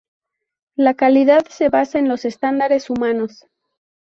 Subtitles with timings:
[0.73, 3.45] La calidad se basa en los estándares humanos.